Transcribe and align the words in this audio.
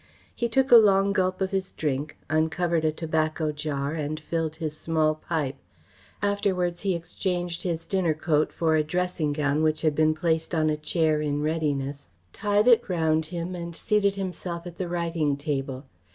He 0.33 0.49
took 0.49 0.71
a 0.71 0.77
long 0.77 1.13
gulp 1.13 1.41
of 1.41 1.51
his 1.51 1.69
drink, 1.69 2.17
uncovered 2.27 2.83
a 2.83 2.91
tobacco 2.91 3.51
jar 3.51 3.93
and 3.93 4.19
filled 4.19 4.55
his 4.55 4.75
small 4.75 5.13
pipe. 5.13 5.57
Afterwards 6.23 6.81
he 6.81 6.95
exchanged 6.95 7.61
his 7.61 7.85
dinner 7.85 8.15
coat 8.15 8.51
for 8.51 8.75
a 8.75 8.83
dressing 8.83 9.31
gown 9.31 9.61
which 9.61 9.83
had 9.83 9.93
been 9.93 10.15
placed 10.15 10.55
on 10.55 10.71
a 10.71 10.75
chair 10.75 11.21
in 11.21 11.43
readiness, 11.43 12.09
tied 12.33 12.67
it 12.67 12.89
round 12.89 13.27
him 13.27 13.53
and 13.53 13.75
seated 13.75 14.15
himself 14.15 14.65
at 14.65 14.77
the 14.79 14.89
writing 14.89 15.37
table. 15.37 15.85